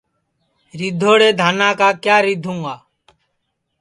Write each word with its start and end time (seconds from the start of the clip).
ریدھوڑے 0.79 1.29
دھانا 1.39 1.69
کا 1.79 1.89
کِیا 2.03 2.17
ریدھُوں 2.25 2.59
گا 2.63 2.75